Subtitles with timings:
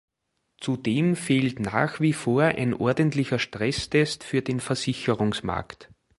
[0.59, 5.91] Zudem fehlt nach wie vor ein ordentlicher Stresstest für den Versicherungsmarkt.